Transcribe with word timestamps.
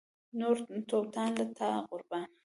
تور 0.39 0.57
توتان 0.89 1.29
له 1.39 1.45
تا 1.57 1.67
قربان 1.89 2.29